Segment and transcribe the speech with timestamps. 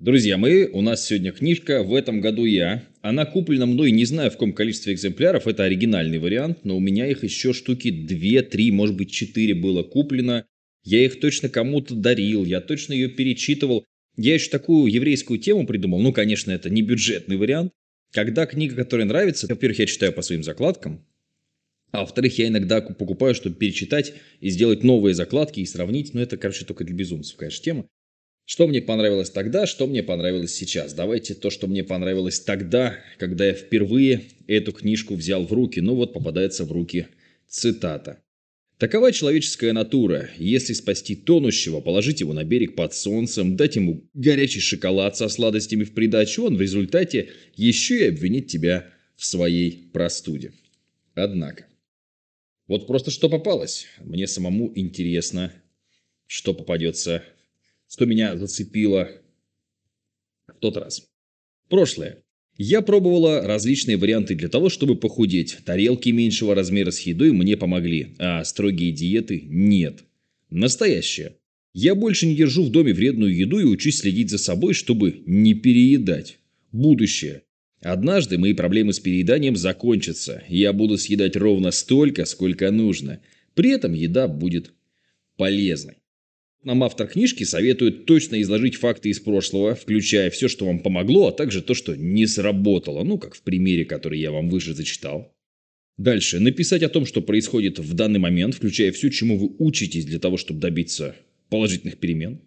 [0.00, 2.82] Друзья мои, у нас сегодня книжка «В этом году я».
[3.02, 7.06] Она куплена мной, не знаю в каком количестве экземпляров, это оригинальный вариант, но у меня
[7.06, 10.46] их еще штуки 2, 3, может быть 4 было куплено.
[10.84, 13.84] Я их точно кому-то дарил, я точно ее перечитывал.
[14.16, 17.70] Я еще такую еврейскую тему придумал, ну, конечно, это не бюджетный вариант.
[18.10, 21.04] Когда книга, которая нравится, во-первых, я читаю по своим закладкам,
[21.90, 26.14] а во-вторых, я иногда покупаю, чтобы перечитать и сделать новые закладки и сравнить.
[26.14, 27.86] Но это, короче, только для безумцев, конечно, тема.
[28.50, 30.92] Что мне понравилось тогда, что мне понравилось сейчас?
[30.92, 35.78] Давайте то, что мне понравилось тогда, когда я впервые эту книжку взял в руки.
[35.78, 37.06] Ну вот попадается в руки
[37.46, 38.20] цитата.
[38.76, 40.30] Такова человеческая натура.
[40.36, 45.84] Если спасти тонущего, положить его на берег под солнцем, дать ему горячий шоколад со сладостями
[45.84, 50.54] в придачу, он в результате еще и обвинит тебя в своей простуде.
[51.14, 51.68] Однако.
[52.66, 53.86] Вот просто что попалось.
[54.00, 55.52] Мне самому интересно,
[56.26, 57.22] что попадется
[57.90, 59.10] что меня зацепило
[60.48, 61.08] в тот раз.
[61.68, 62.22] Прошлое.
[62.56, 65.58] Я пробовала различные варианты для того, чтобы похудеть.
[65.64, 70.04] Тарелки меньшего размера с едой мне помогли, а строгие диеты нет.
[70.50, 71.36] Настоящее.
[71.72, 75.54] Я больше не держу в доме вредную еду и учусь следить за собой, чтобы не
[75.54, 76.38] переедать.
[76.72, 77.42] Будущее.
[77.80, 83.20] Однажды мои проблемы с перееданием закончатся, я буду съедать ровно столько, сколько нужно.
[83.54, 84.72] При этом еда будет
[85.36, 85.99] полезной.
[86.62, 91.32] Нам автор книжки советует точно изложить факты из прошлого, включая все, что вам помогло, а
[91.32, 95.34] также то, что не сработало, ну, как в примере, который я вам выше зачитал.
[95.96, 96.38] Дальше.
[96.38, 100.36] Написать о том, что происходит в данный момент, включая все, чему вы учитесь для того,
[100.36, 101.16] чтобы добиться
[101.48, 102.40] положительных перемен.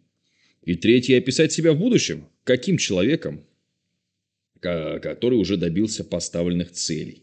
[0.64, 1.18] И третье.
[1.18, 2.26] Описать себя в будущем.
[2.44, 3.44] Каким человеком,
[4.60, 7.23] который уже добился поставленных целей.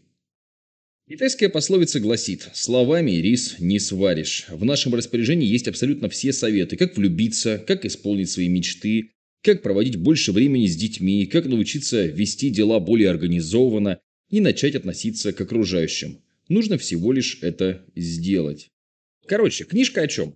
[1.09, 4.45] Китайская пословица гласит «Словами рис не сваришь».
[4.49, 9.97] В нашем распоряжении есть абсолютно все советы, как влюбиться, как исполнить свои мечты, как проводить
[9.97, 16.21] больше времени с детьми, как научиться вести дела более организованно и начать относиться к окружающим.
[16.47, 18.69] Нужно всего лишь это сделать.
[19.25, 20.35] Короче, книжка о чем?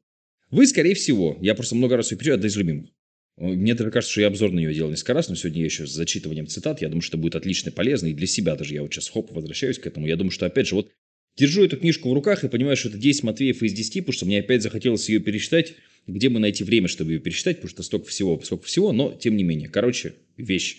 [0.50, 2.90] Вы, скорее всего, я просто много раз ее перечитал, одна из любимых.
[3.38, 5.86] Мне даже кажется, что я обзор на нее делал несколько раз, но сегодня я еще
[5.86, 6.82] с зачитыванием цитат.
[6.82, 8.08] Я думаю, что будет отлично полезно.
[8.08, 10.08] И для себя даже я вот сейчас хоп, возвращаюсь к этому.
[10.08, 10.92] Я думаю, что опять же вот
[11.36, 14.26] держу эту книжку в руках и понимаю, что это 10 Матвеев из 10, потому что
[14.26, 15.76] мне опять захотелось ее перечитать.
[16.08, 19.36] Где бы найти время, чтобы ее перечитать, потому что столько всего, столько всего, но тем
[19.36, 19.68] не менее.
[19.68, 20.78] Короче, вещь.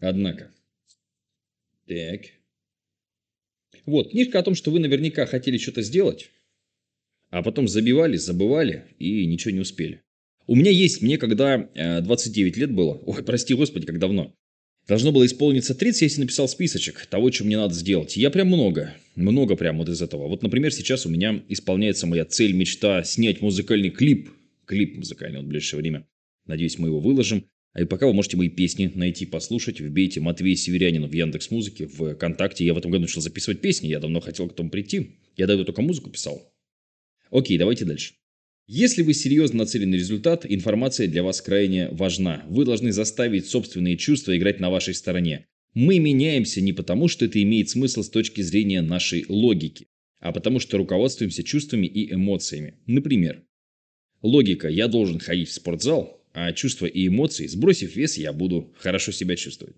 [0.00, 0.52] Однако.
[1.86, 2.22] Так.
[3.86, 6.30] Вот, книжка о том, что вы наверняка хотели что-то сделать,
[7.30, 10.02] а потом забивали, забывали и ничего не успели.
[10.46, 11.68] У меня есть, мне когда
[12.02, 14.34] 29 э, лет было, ой, прости господи, как давно,
[14.88, 18.16] должно было исполниться 30, я себе написал списочек того, что мне надо сделать.
[18.16, 20.28] Я прям много, много прям вот из этого.
[20.28, 24.30] Вот, например, сейчас у меня исполняется моя цель, мечта снять музыкальный клип,
[24.66, 26.06] клип музыкальный вот в ближайшее время.
[26.46, 27.44] Надеюсь, мы его выложим.
[27.74, 29.80] А и пока вы можете мои песни найти, послушать.
[29.80, 32.66] Вбейте Матвей Северянин в Яндекс Музыке, в ВКонтакте.
[32.66, 33.86] Я в этом году начал записывать песни.
[33.86, 35.20] Я давно хотел к этому прийти.
[35.36, 36.52] Я этого только музыку писал.
[37.30, 38.12] Окей, давайте дальше.
[38.66, 42.44] Если вы серьезно нацелены на результат, информация для вас крайне важна.
[42.48, 45.46] Вы должны заставить собственные чувства играть на вашей стороне.
[45.74, 49.88] Мы меняемся не потому, что это имеет смысл с точки зрения нашей логики,
[50.20, 52.74] а потому что руководствуемся чувствами и эмоциями.
[52.86, 53.42] Например,
[54.22, 59.12] логика «я должен ходить в спортзал», а чувства и эмоции «сбросив вес, я буду хорошо
[59.12, 59.76] себя чувствовать».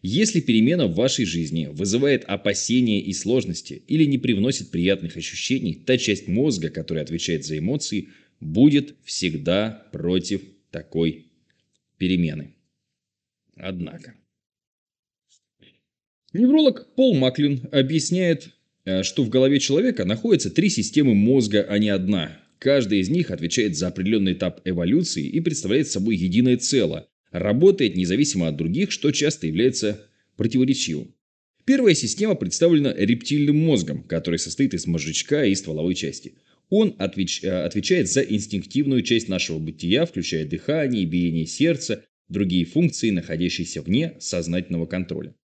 [0.00, 5.98] Если перемена в вашей жизни вызывает опасения и сложности или не привносит приятных ощущений, та
[5.98, 8.08] часть мозга, которая отвечает за эмоции,
[8.40, 11.26] будет всегда против такой
[11.96, 12.54] перемены.
[13.56, 14.14] Однако.
[16.32, 18.50] Невролог Пол Маклин объясняет,
[18.84, 22.40] э, что в голове человека находятся три системы мозга, а не одна.
[22.60, 28.48] Каждая из них отвечает за определенный этап эволюции и представляет собой единое целое, работает независимо
[28.48, 30.06] от других, что часто является
[30.36, 31.14] противоречивым.
[31.64, 36.34] Первая система представлена рептильным мозгом, который состоит из мозжечка и стволовой части.
[36.70, 37.44] Он отвеч...
[37.44, 44.14] Э, отвечает за инстинктивную часть нашего бытия, включая дыхание, биение сердца, другие функции, находящиеся вне
[44.18, 45.34] сознательного контроля.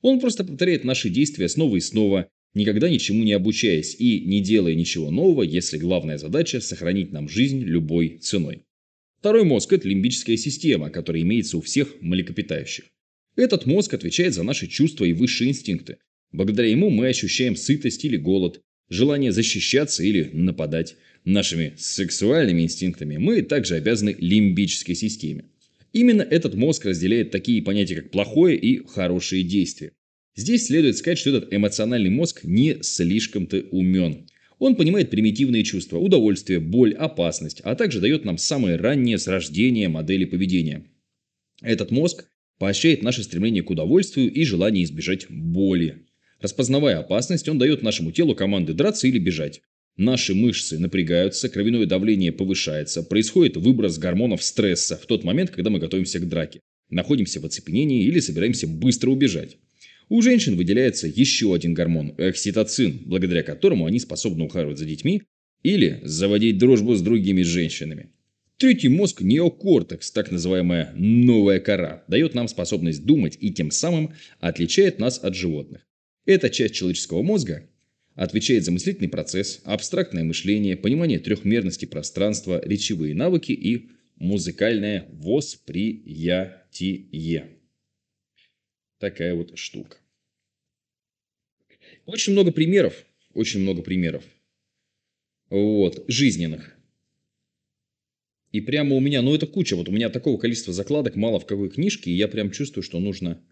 [0.00, 4.74] Он просто повторяет наши действия снова и снова, никогда ничему не обучаясь и не делая
[4.74, 8.64] ничего нового, если главная задача– сохранить нам жизнь любой ценой.
[9.24, 12.84] Второй мозг– это лимбическая система, которая имеется у всех млекопитающих.
[13.36, 15.96] Этот мозг отвечает за наши чувства и высшие инстинкты.
[16.30, 18.60] Благодаря ему мы ощущаем сытость или голод,
[18.90, 20.96] желание защищаться или нападать.
[21.24, 25.46] Нашими сексуальными инстинктами мы также обязаны лимбической системе.
[25.94, 29.92] Именно этот мозг разделяет такие понятия, как плохое и хорошее действие.
[30.36, 34.26] Здесь следует сказать, что этот эмоциональный мозг не слишком-то умен.
[34.58, 39.88] Он понимает примитивные чувства– удовольствие, боль, опасность, а также дает нам самые ранние с рождения
[39.88, 40.84] модели поведения.
[41.60, 42.26] Этот мозг
[42.58, 46.06] поощряет наше стремление к удовольствию и желание избежать боли.
[46.40, 49.62] Распознавая опасность, он дает нашему телу команды драться или бежать.
[49.96, 55.78] Наши мышцы напрягаются, кровяное давление повышается, происходит выброс гормонов стресса в тот момент, когда мы
[55.78, 56.60] готовимся к драке,
[56.90, 59.58] находимся в оцепенении или собираемся быстро убежать.
[60.14, 65.22] У женщин выделяется еще один гормон– окситоцин, благодаря которому они способны ухаживать за детьми
[65.64, 68.12] или заводить дружбу с другими женщинами.
[68.56, 75.00] Третий мозг– неокортекс, так называемая новая кора, дает нам способность думать и тем самым отличает
[75.00, 75.84] нас от животных.
[76.26, 77.68] Эта часть человеческого мозга
[78.14, 86.28] отвечает за мыслительный процесс, абстрактное мышление, понимание трехмерности пространства, речевые навыки и музыкальное восприятие.
[89.00, 89.96] Такая вот штука.
[92.06, 94.24] Очень много примеров, очень много примеров.
[95.50, 96.76] Вот, жизненных.
[98.52, 101.46] И прямо у меня, ну это куча, вот у меня такого количества закладок мало в
[101.46, 103.42] какой книжке, и я прям чувствую, что нужно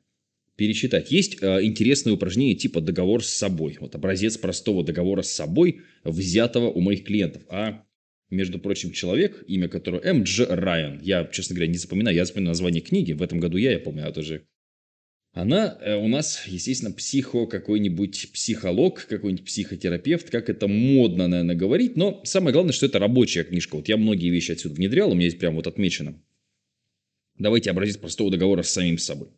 [0.56, 1.10] перечитать.
[1.10, 3.78] Есть э, интересные упражнения типа договор с собой.
[3.80, 7.42] Вот образец простого договора с собой, взятого у моих клиентов.
[7.48, 7.84] А
[8.30, 10.46] между прочим, человек, имя которого М.Дж.
[10.48, 11.00] Райан.
[11.02, 12.16] Я, честно говоря, не запоминаю.
[12.16, 13.12] Я запоминаю название книги.
[13.12, 14.46] В этом году я, я помню, а тоже
[15.32, 21.96] она э, у нас, естественно, психо какой-нибудь психолог, какой-нибудь психотерапевт, как это модно, наверное, говорить,
[21.96, 23.76] но самое главное, что это рабочая книжка.
[23.76, 26.20] Вот я многие вещи отсюда внедрял, у меня здесь прям вот отмечено.
[27.38, 29.28] Давайте образец простого договора с самим собой.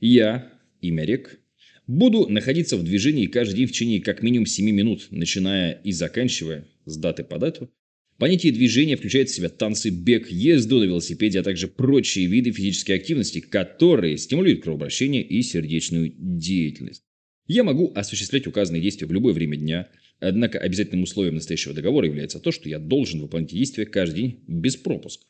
[0.00, 1.38] Я, имя рек,
[1.86, 6.66] буду находиться в движении каждый день в течение как минимум 7 минут, начиная и заканчивая
[6.86, 7.70] с даты по дату,
[8.18, 12.92] Понятие движения включает в себя танцы, бег, езду на велосипеде, а также прочие виды физической
[12.92, 17.02] активности, которые стимулируют кровообращение и сердечную деятельность.
[17.46, 22.40] Я могу осуществлять указанные действия в любое время дня, однако обязательным условием настоящего договора является
[22.40, 25.28] то, что я должен выполнять действия каждый день без пропусков.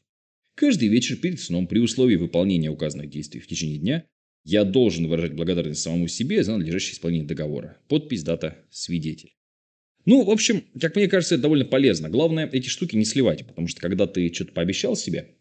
[0.54, 4.06] Каждый вечер перед сном при условии выполнения указанных действий в течение дня
[4.44, 7.78] я должен выражать благодарность самому себе за надлежащее исполнение договора.
[7.88, 9.35] Подпись, дата, свидетель.
[10.06, 12.08] Ну, в общем, как мне кажется, это довольно полезно.
[12.08, 15.34] Главное, эти штуки не сливать, потому что когда ты что-то пообещал себе,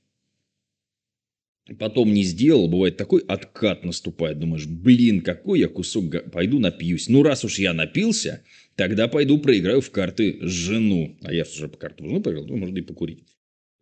[1.77, 4.39] потом не сделал, бывает такой откат наступает.
[4.39, 7.07] Думаешь, блин, какой я кусок, пойду напьюсь.
[7.09, 8.44] Ну, раз уж я напился,
[8.75, 11.15] тогда пойду проиграю в карты жену.
[11.21, 13.23] А я уже по карту жену проиграл, ну, можно и покурить.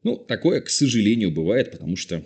[0.03, 2.25] Ну, такое, к сожалению, бывает, потому что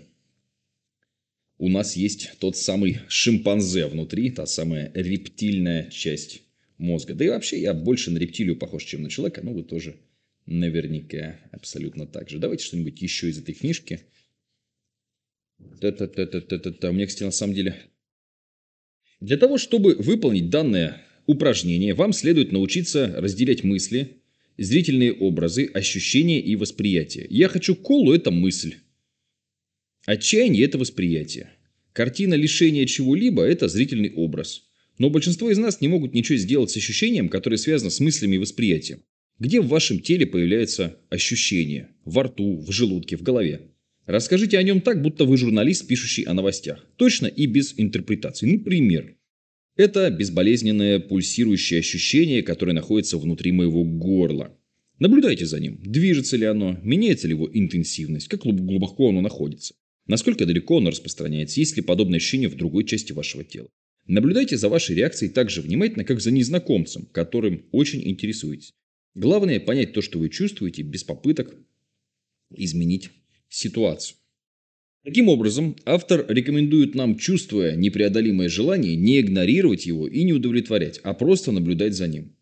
[1.59, 6.41] у нас есть тот самый шимпанзе внутри, та самая рептильная часть
[6.77, 7.13] мозга.
[7.13, 9.41] Да и вообще я больше на рептилию похож, чем на человека.
[9.43, 9.97] Ну, вы тоже
[10.45, 12.39] наверняка абсолютно так же.
[12.39, 14.01] Давайте что-нибудь еще из этой книжки.
[15.81, 16.91] Та-та-та-та-та-та.
[16.91, 17.75] Мне, кстати, на самом деле...
[19.19, 24.21] Для того, чтобы выполнить данное упражнение, вам следует научиться разделять мысли,
[24.57, 27.25] зрительные образы, ощущения и восприятие.
[27.29, 28.75] Я хочу колу– это мысль.
[30.05, 31.49] Отчаяние– это восприятие.
[31.93, 34.66] Картина лишения чего-либо– это зрительный образ.
[34.97, 38.39] Но большинство из нас не могут ничего сделать с ощущением, которое связано с мыслями и
[38.39, 39.03] восприятием.
[39.39, 41.89] Где в вашем теле появляется ощущение?
[42.05, 43.71] Во рту, в желудке, в голове.
[44.07, 46.83] Расскажите о нем так, будто вы журналист, пишущий о новостях.
[46.95, 48.47] Точно и без интерпретации.
[48.47, 49.15] Например,
[49.75, 54.57] это безболезненное пульсирующее ощущение, которое находится внутри моего горла.
[54.97, 55.79] Наблюдайте за ним.
[55.83, 59.75] Движется ли оно, меняется ли его интенсивность, как глубоко оно находится.
[60.07, 63.67] Насколько далеко оно распространяется, есть ли подобное ощущение в другой части вашего тела.
[64.07, 68.73] Наблюдайте за вашей реакцией так же внимательно, как за незнакомцем, которым очень интересуетесь.
[69.15, 71.53] Главное понять то, что вы чувствуете, без попыток
[72.55, 73.09] изменить
[73.49, 74.17] ситуацию.
[75.03, 81.13] Таким образом, автор рекомендует нам, чувствуя непреодолимое желание, не игнорировать его и не удовлетворять, а
[81.13, 82.35] просто наблюдать за ним.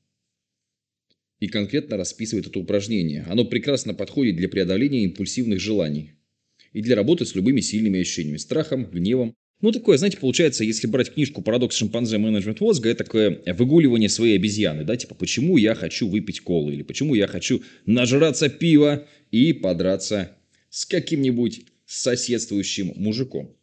[1.40, 3.24] И конкретно расписывает это упражнение.
[3.28, 6.14] Оно прекрасно подходит для преодоления импульсивных желаний
[6.74, 11.14] и для работы с любыми сильными ощущениями– страхом, гневом, ну, такое, знаете, получается, если брать
[11.14, 12.18] книжку «Парадокс шимпанзе.
[12.18, 16.84] Менеджмент мозга», это такое выгуливание своей обезьяны, да, типа, почему я хочу выпить колу, или
[16.84, 20.38] почему я хочу нажраться пива и подраться
[20.70, 23.56] с каким-нибудь соседствующим мужиком.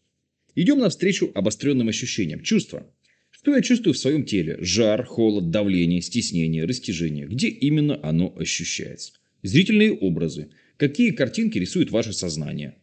[0.54, 2.86] Идем навстречу обостренным ощущениям, чувства.
[3.30, 4.56] Что я чувствую в своем теле?
[4.60, 7.26] Жар, холод, давление, стеснение, растяжение.
[7.26, 9.14] Где именно оно ощущается?
[9.42, 10.50] Зрительные образы.
[10.76, 12.76] Какие картинки рисует ваше сознание?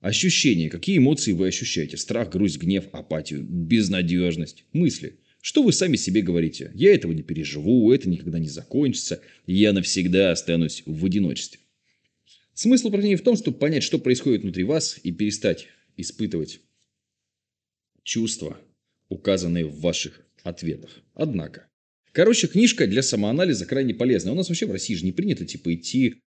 [0.00, 0.70] Ощущения.
[0.70, 1.96] Какие эмоции вы ощущаете?
[1.96, 5.18] Страх, грусть, гнев, апатию, безнадежность, мысли.
[5.40, 6.70] Что вы сами себе говорите?
[6.74, 11.60] Я этого не переживу, это никогда не закончится, я навсегда останусь в одиночестве.
[12.54, 16.60] Смысл упражнения в том, чтобы понять, что происходит внутри вас и перестать испытывать
[18.02, 18.58] чувства,
[19.08, 20.90] указанные в ваших ответах.
[21.14, 21.68] Однако,
[22.12, 24.32] короче, книжка для самоанализа крайне полезная.
[24.32, 26.22] У нас вообще в России же не принято типа идти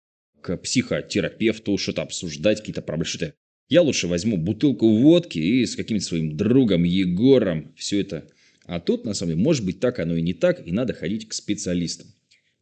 [0.41, 3.33] к психотерапевту, что-то обсуждать, какие-то проблемы, что-то
[3.69, 8.29] Я лучше возьму бутылку водки и с каким-то своим другом Егором все это.
[8.65, 11.27] А тут, на самом деле, может быть так, оно и не так, и надо ходить
[11.27, 12.07] к специалистам.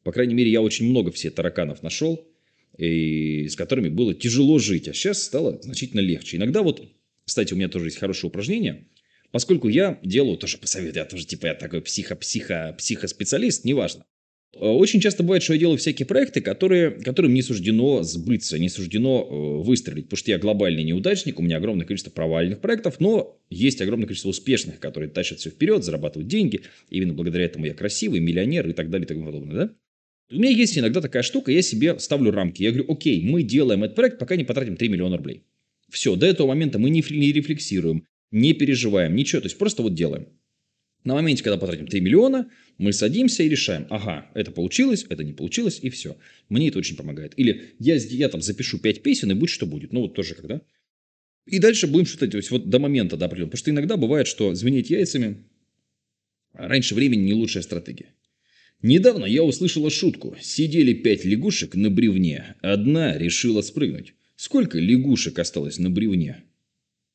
[0.03, 2.27] По крайней мере, я очень много все тараканов нашел,
[2.77, 6.37] и с которыми было тяжело жить, а сейчас стало значительно легче.
[6.37, 6.87] Иногда вот,
[7.23, 8.87] кстати, у меня тоже есть хорошее упражнение,
[9.31, 14.05] поскольку я делаю, тоже посоветую, я тоже типа я такой психо-психо-психоспециалист, неважно.
[14.55, 18.69] Э, очень часто бывает, что я делаю всякие проекты, которые, которым не суждено сбыться, не
[18.69, 23.37] суждено э, выстрелить, потому что я глобальный неудачник, у меня огромное количество провальных проектов, но
[23.49, 28.21] есть огромное количество успешных, которые тащат все вперед, зарабатывают деньги, именно благодаря этому я красивый,
[28.21, 29.73] миллионер и так далее и тому подобное, да?
[30.31, 32.63] У меня есть иногда такая штука, я себе ставлю рамки.
[32.63, 35.43] Я говорю, окей, мы делаем этот проект, пока не потратим 3 миллиона рублей.
[35.91, 39.93] Все, до этого момента мы не, не рефлексируем, не переживаем, ничего, то есть просто вот
[39.93, 40.27] делаем.
[41.05, 45.33] На моменте, когда потратим 3 миллиона, мы садимся и решаем, ага, это получилось, это не
[45.33, 46.17] получилось, и все.
[46.49, 47.33] Мне это очень помогает.
[47.37, 49.93] Или я, я там запишу 5 песен, и будь что будет.
[49.93, 50.61] Ну, вот тоже когда.
[51.45, 52.49] И дальше будем что-то делать.
[52.49, 53.51] Вот до момента, до определенного.
[53.51, 55.45] Потому что иногда бывает, что звенеть яйцами
[56.53, 58.15] раньше времени не лучшая стратегия.
[58.81, 60.35] Недавно я услышала шутку.
[60.41, 62.55] Сидели пять лягушек на бревне.
[62.61, 64.15] Одна решила спрыгнуть.
[64.37, 66.43] Сколько лягушек осталось на бревне?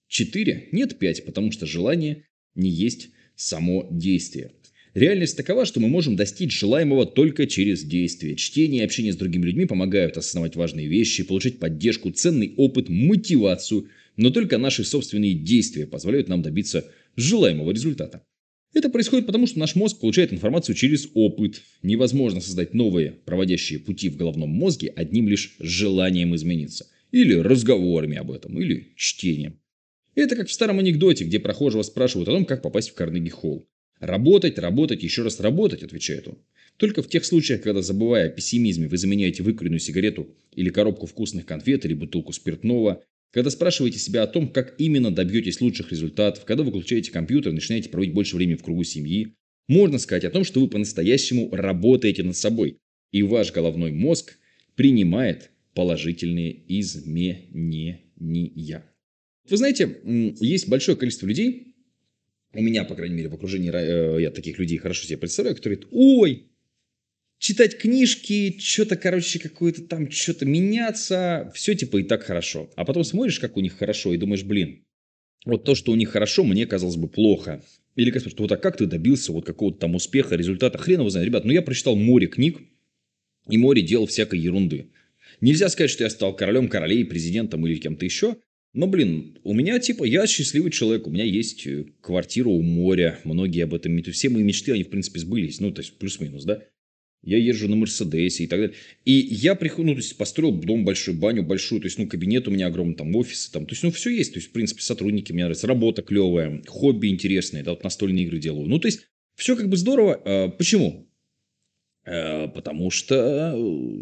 [0.06, 0.68] Четыре?
[0.70, 4.52] Нет, пять, потому что желание не есть само действие.
[4.92, 8.37] Реальность такова, что мы можем достичь желаемого только через действие.
[8.37, 13.88] Чтение и общение с другими людьми помогают осознавать важные вещи, получить поддержку, ценный опыт, мотивацию.
[14.16, 18.23] Но только наши собственные действия позволяют нам добиться желаемого результата.
[18.75, 21.62] Это происходит потому, что наш мозг получает информацию через опыт.
[21.82, 26.87] Невозможно создать новые проводящие пути в головном мозге одним лишь желанием измениться.
[27.12, 29.61] Или разговорами об этом, или чтением.
[30.14, 33.64] Это как в старом анекдоте, где прохожего спрашивают о том, как попасть в Карнеги-холл.
[34.00, 36.38] «Работать, работать, еще раз работать», отвечает он.
[36.79, 41.45] Только в тех случаях, когда, забывая о пессимизме, вы заменяете выкуренную сигарету или коробку вкусных
[41.45, 46.64] конфет или бутылку спиртного, когда спрашиваете себя о том, как именно добьетесь лучших результатов, когда
[46.64, 49.35] вы включаете компьютер и начинаете проводить больше времени в кругу семьи,
[49.69, 52.79] можно сказать о том, что вы по-настоящему работаете над собой,
[53.12, 54.38] и ваш головной мозг
[54.75, 58.00] принимает положительные изменения.
[59.49, 60.00] Вы знаете,
[60.40, 61.70] есть большое количество людей,
[62.52, 65.78] у меня, по крайней мере, в окружении э, я таких людей хорошо себе представляю, которые
[65.78, 66.50] говорят, ой,
[67.38, 72.70] читать книжки, что-то, короче, какое-то там, что-то меняться, все типа и так хорошо.
[72.75, 74.85] А потом смотришь, как у них хорошо, и думаешь, блин,
[75.47, 77.62] вот то, что у них хорошо, мне казалось бы плохо.
[77.97, 80.76] Или как вот а как ты добился вот какого-то там успеха, результата?
[80.78, 81.26] Хрен его знает.
[81.26, 82.61] Ребят, ну я прочитал море книг,
[83.49, 84.90] и море делал всякой ерунды.
[85.40, 88.37] Нельзя сказать, что я стал королем, королей, президентом или кем-то еще.
[88.72, 93.18] Но, блин, у меня, типа, я счастливый человек, у меня есть э, квартира у моря,
[93.24, 94.16] многие об этом мечтают.
[94.16, 96.62] Все мои мечты, они, в принципе, сбылись, ну, то есть, плюс-минус, да.
[97.22, 98.76] Я езжу на Мерседесе и так далее.
[99.04, 102.46] И я прихожу, ну, то есть, построил дом большой, баню большую, то есть, ну, кабинет
[102.46, 104.82] у меня огромный, там, офисы, там, то есть, ну, все есть, то есть, в принципе,
[104.82, 108.68] сотрудники мне нравятся, работа клевая, хобби интересные, да, вот настольные игры делаю.
[108.68, 110.20] Ну, то есть, все как бы здорово.
[110.24, 111.10] А, почему?
[112.04, 113.54] А, потому что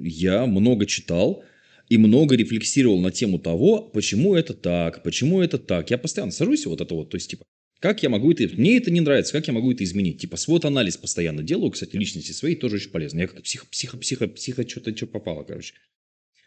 [0.03, 1.43] я много читал,
[1.89, 5.91] и много рефлексировал на тему того, почему это так, почему это так.
[5.91, 7.45] Я постоянно сажусь вот это вот, то есть, типа,
[7.81, 8.49] как я могу это...
[8.57, 10.21] Мне это не нравится, как я могу это изменить?
[10.21, 13.21] Типа, свод анализ постоянно делаю, кстати, личности своей тоже очень полезно.
[13.21, 15.75] Я как психо, психо, психо, психо, что-то, что попало, короче.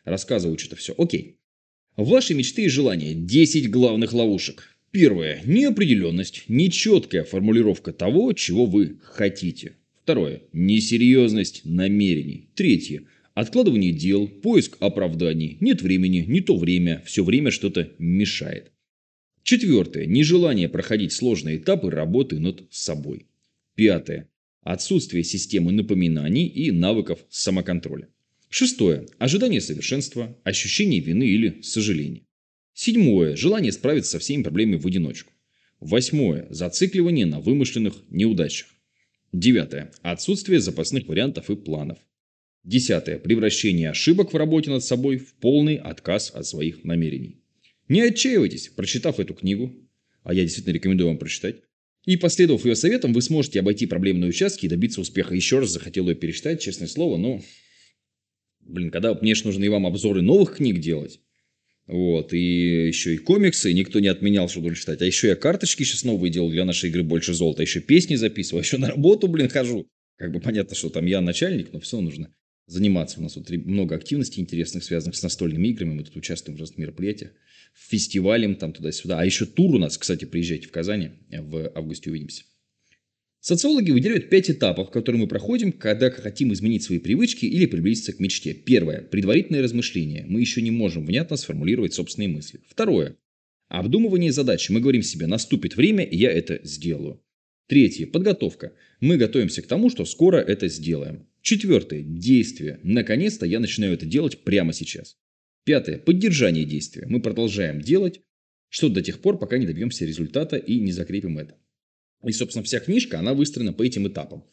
[0.03, 0.93] Рассказываю что-то все.
[0.97, 1.37] Окей.
[1.95, 3.13] Ваши мечты и желания.
[3.13, 4.75] 10 главных ловушек.
[4.91, 5.41] Первое.
[5.45, 9.77] Неопределенность, нечеткая формулировка того, чего вы хотите.
[10.03, 10.41] Второе.
[10.51, 12.49] Несерьезность намерений.
[12.55, 13.05] Третье.
[13.33, 18.71] Откладывание дел, поиск оправданий, нет времени, не то время, все время что-то мешает.
[19.43, 20.05] Четвертое.
[20.05, 23.27] Нежелание проходить сложные этапы работы над собой.
[23.75, 24.29] Пятое.
[24.63, 28.09] Отсутствие системы напоминаний и навыков самоконтроля.
[28.49, 29.07] Шестое.
[29.17, 32.23] Ожидание совершенства, ощущение вины или сожаления.
[32.73, 33.35] Седьмое.
[33.35, 35.31] Желание справиться со всеми проблемами в одиночку.
[35.79, 36.47] Восьмое.
[36.49, 38.67] Зацикливание на вымышленных неудачах.
[39.31, 39.91] Девятое.
[40.01, 41.97] Отсутствие запасных вариантов и планов.
[42.63, 43.17] Десятое.
[43.17, 47.41] Превращение ошибок в работе над собой в полный отказ от своих намерений.
[47.87, 49.73] Не отчаивайтесь, прочитав эту книгу,
[50.23, 51.57] а я действительно рекомендую вам прочитать,
[52.05, 55.35] и последовав ее советам, вы сможете обойти проблемные участки и добиться успеха.
[55.35, 57.41] Еще раз захотел ее перечитать, честное слово, но...
[58.61, 61.19] Блин, когда мне же нужно и вам обзоры новых книг делать,
[61.87, 65.01] вот, и еще и комиксы, никто не отменял, что буду читать.
[65.01, 68.63] А еще я карточки сейчас новые делал для нашей игры «Больше золота», еще песни записываю,
[68.63, 69.87] еще на работу, блин, хожу.
[70.15, 72.31] Как бы понятно, что там я начальник, но все нужно
[72.71, 73.19] заниматься.
[73.19, 75.93] У нас вот много активностей интересных, связанных с настольными играми.
[75.93, 77.31] Мы тут участвуем в разных мероприятиях,
[77.75, 79.19] фестивалем там туда-сюда.
[79.19, 81.11] А еще тур у нас, кстати, приезжайте в Казани.
[81.29, 82.43] В августе увидимся.
[83.39, 88.19] Социологи выделяют пять этапов, которые мы проходим, когда хотим изменить свои привычки или приблизиться к
[88.19, 88.53] мечте.
[88.53, 89.01] Первое.
[89.01, 90.25] Предварительное размышление.
[90.27, 92.59] Мы еще не можем внятно сформулировать собственные мысли.
[92.69, 93.17] Второе.
[93.67, 94.69] Обдумывание задач.
[94.69, 97.23] Мы говорим себе, наступит время, и я это сделаю.
[97.67, 98.05] Третье.
[98.05, 98.73] Подготовка.
[98.99, 101.27] Мы готовимся к тому, что скоро это сделаем.
[101.41, 102.03] Четвертое.
[102.03, 102.79] Действие.
[102.83, 105.17] Наконец-то я начинаю это делать прямо сейчас.
[105.63, 105.97] Пятое.
[105.97, 107.05] Поддержание действия.
[107.07, 108.21] Мы продолжаем делать
[108.71, 111.57] что до тех пор, пока не добьемся результата и не закрепим это.
[112.25, 114.45] И, собственно, вся книжка, она выстроена по этим этапам.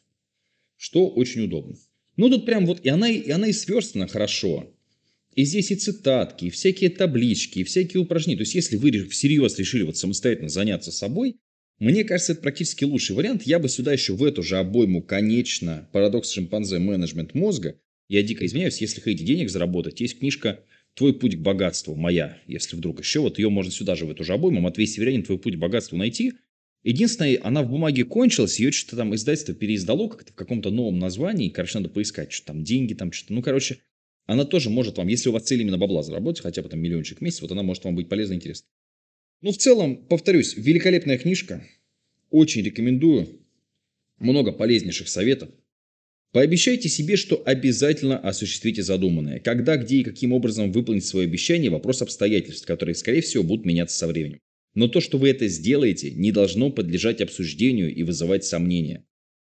[0.76, 1.76] Что очень удобно.
[2.16, 4.74] Ну, тут прям вот, и она, и она и сверстана хорошо.
[5.36, 8.38] И здесь и цитатки, и всякие таблички, и всякие упражнения.
[8.38, 11.36] То есть, если вы всерьез решили вот самостоятельно заняться собой,
[11.78, 13.42] мне кажется, это практически лучший вариант.
[13.44, 16.78] Я бы сюда еще в эту же обойму, конечно, «Парадокс шимпанзе.
[16.78, 17.78] Менеджмент мозга».
[18.08, 22.74] Я дико извиняюсь, если хотите денег заработать, есть книжка «Твой путь к богатству» моя, если
[22.74, 23.20] вдруг еще.
[23.20, 24.60] Вот ее можно сюда же, в эту же обойму.
[24.60, 26.32] Матвей Северянин «Твой путь к богатству» найти.
[26.82, 31.50] Единственное, она в бумаге кончилась, ее что-то там издательство переиздало как-то в каком-то новом названии.
[31.50, 33.34] Короче, надо поискать, что там деньги, там что-то.
[33.34, 33.78] Ну, короче,
[34.26, 37.18] она тоже может вам, если у вас цель именно бабла заработать, хотя бы там миллиончик
[37.18, 38.66] в месяц, вот она может вам быть полезна и интересна.
[39.40, 41.64] Ну, в целом, повторюсь, великолепная книжка.
[42.30, 43.28] Очень рекомендую.
[44.18, 45.50] Много полезнейших советов.
[46.32, 49.38] Пообещайте себе, что обязательно осуществите задуманное.
[49.38, 53.96] Когда, где и каким образом выполнить свое обещание– вопрос обстоятельств, которые, скорее всего, будут меняться
[53.96, 54.40] со временем.
[54.74, 59.04] Но то, что вы это сделаете, не должно подлежать обсуждению и вызывать сомнения.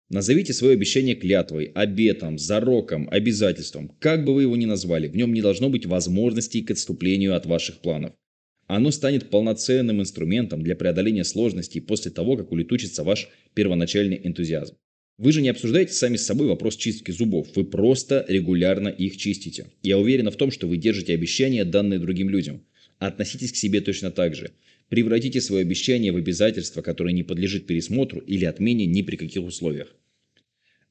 [0.09, 3.95] Назовите свое обещание клятвой, обетом, зароком, обязательством.
[4.00, 7.45] Как бы вы его ни назвали, в нем не должно быть возможностей к отступлению от
[7.45, 8.13] ваших планов.
[8.67, 14.75] Оно станет полноценным инструментом для преодоления сложностей после того, как улетучится ваш первоначальный энтузиазм.
[15.17, 19.67] Вы же не обсуждаете сами с собой вопрос чистки зубов, вы просто регулярно их чистите.
[19.84, 22.63] Я уверена в том, что вы держите обещания, данные другим людям.
[22.98, 24.51] Относитесь к себе точно так же.
[24.89, 29.96] Превратите свое обещание в обязательство, которое не подлежит пересмотру или отмене ни при каких условиях.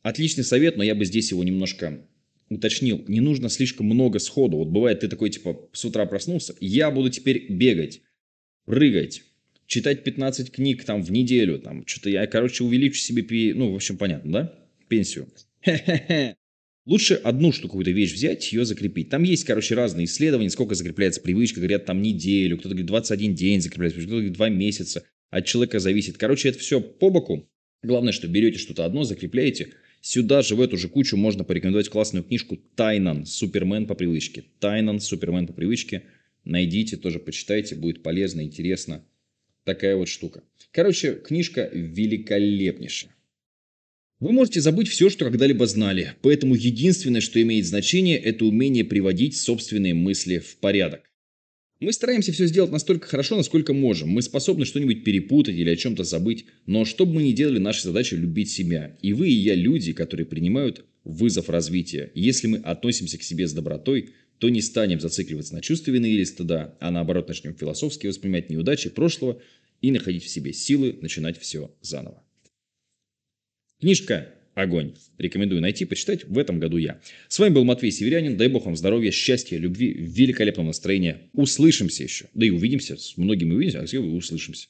[0.03, 2.07] Отличный совет, но я бы здесь его немножко
[2.55, 4.57] уточнил, не нужно слишком много сходу.
[4.59, 8.03] Вот бывает, ты такой, типа, с утра проснулся, я буду теперь бегать,
[8.65, 9.23] прыгать,
[9.67, 13.97] читать 15 книг там в неделю, там, что-то я, короче, увеличу себе, ну, в общем,
[13.97, 15.29] понятно, да, пенсию.
[16.85, 19.09] Лучше одну штуку, какую-то вещь взять, ее закрепить.
[19.09, 21.61] Там есть, короче, разные исследования, сколько закрепляется привычка.
[21.61, 25.05] Говорят, там неделю, кто-то говорит 21 день закрепляется, кто-то говорит 2 месяца.
[25.31, 26.19] От человека зависит.
[26.19, 27.49] Короче, это все по боку.
[27.85, 32.25] Главное, что берете что-то одно, закрепляете– Сюда же, в эту же кучу, можно порекомендовать классную
[32.25, 33.25] книжку «Тайнан.
[33.25, 34.45] Супермен по привычке».
[34.59, 35.01] «Тайнан.
[35.01, 36.03] Супермен по привычке».
[36.45, 39.05] Найдите, тоже почитайте, будет полезно, интересно.
[39.65, 40.43] Такая вот штука.
[40.73, 43.15] Короче, книжка великолепнейшая.
[44.19, 49.37] Вы можете забыть все, что когда-либо знали, поэтому единственное, что имеет значение, это умение приводить
[49.37, 51.09] собственные мысли в порядок.
[51.83, 54.09] Мы стараемся все сделать настолько хорошо, насколько можем.
[54.09, 56.45] Мы способны что-нибудь перепутать или о чем-то забыть.
[56.65, 58.97] Но что бы мы ни делали, наша задача– любить себя.
[59.03, 62.13] И вы, и я– люди, которые принимают вызов развития.
[62.15, 66.23] если мы относимся к себе с добротой, то не станем зацикливаться на чувстве вины или
[66.23, 69.43] стыда, а наоборот начнем философски воспринимать неудачи прошлого
[69.81, 72.23] и находить в себе силы начинать все заново.
[73.81, 74.95] Книжка огонь.
[75.19, 77.01] Рекомендую найти, почитать в этом году я.
[77.29, 78.37] С вами был Матвей Северянин.
[78.37, 81.23] Дай бог вам здоровья, счастья, любви, великолепного настроения.
[81.33, 82.27] Услышимся еще.
[82.35, 82.97] Да и увидимся.
[82.97, 84.69] С многими увидимся, а с услышимся.